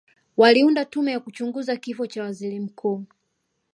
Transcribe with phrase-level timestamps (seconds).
[0.37, 3.05] waliunda tume ya kuchunguza kifo cha waziri mkuu